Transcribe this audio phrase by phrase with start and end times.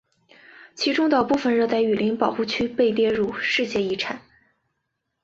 [0.73, 4.19] 其中的部分热带雨林保护区被列入世界遗产。